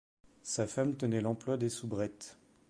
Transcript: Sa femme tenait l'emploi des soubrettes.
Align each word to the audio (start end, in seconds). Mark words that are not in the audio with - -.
Sa 0.41 0.65
femme 0.65 0.95
tenait 0.97 1.21
l'emploi 1.21 1.57
des 1.57 1.69
soubrettes. 1.69 2.35